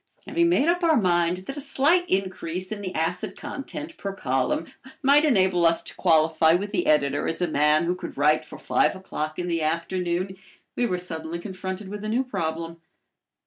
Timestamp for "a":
1.57-1.61, 7.39-7.47, 12.03-12.09